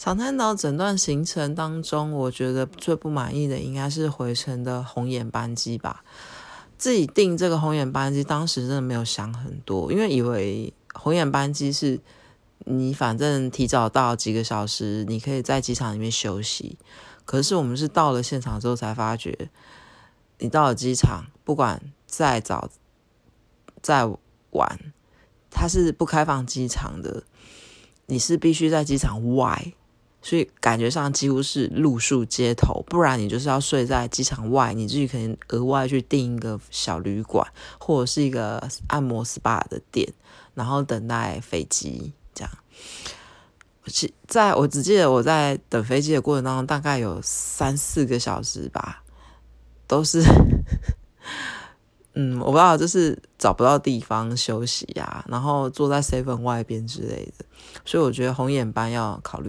[0.00, 6.02] 长滩岛整段行程当中，我觉得最不满意的应该是回程的红眼班机吧。
[6.78, 12.00] 自己订这个红眼班机，当时真的没有想很多，因为以为红眼班机是
[12.60, 16.78] 你反正提早到几个小时，你可以在机场里面休息。
[17.26, 19.50] 可是我们是到了现场之后才发觉，
[20.38, 22.70] 你到了机场，不管再早
[23.82, 24.10] 再
[24.52, 24.80] 晚，
[25.50, 27.24] 它是不开放机场的，
[28.06, 29.74] 你是必须在机场外。
[30.22, 37.46] 所以感觉上几乎是露宿街头，不然你就是要睡在机场外，你自己可能额外去订一个小旅馆，
[37.78, 40.12] 或者是一个按摩 SPA 的店，
[40.54, 42.52] 然后等待飞机这样。
[43.86, 49.02] 其在我只记得我在等飞机的过程当中，大概有三四个小时吧，
[49.88, 50.22] 都是，
[52.12, 57.44] 嗯，我不知道，就是找不到地方休息啊，然后坐在 seven 外边之类的，
[57.86, 59.48] 所以我觉得红眼班要考虑。